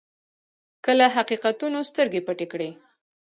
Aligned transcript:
که 0.83 0.91
له 0.99 1.07
حقیقتونو 1.15 1.79
سترګې 1.89 2.21
پټې 2.27 2.45
کړئ. 2.51 2.71